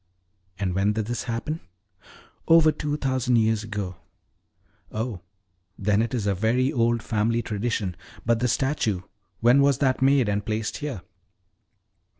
[0.57, 1.59] "And when did this happen?"
[2.47, 3.97] "Over two thousand years ago."
[4.91, 5.21] "Oh,
[5.77, 7.95] then it is a very old family tradition.
[8.25, 9.01] But the statue
[9.41, 11.03] when was that made and placed here?"